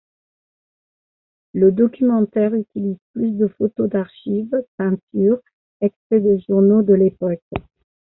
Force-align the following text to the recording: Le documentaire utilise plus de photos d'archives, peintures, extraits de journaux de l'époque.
Le 1.53 1.71
documentaire 1.71 2.55
utilise 2.55 2.97
plus 3.13 3.33
de 3.33 3.45
photos 3.47 3.87
d'archives, 3.87 4.65
peintures, 4.79 5.41
extraits 5.79 6.23
de 6.23 6.39
journaux 6.49 6.81
de 6.81 6.95
l'époque. 6.95 7.43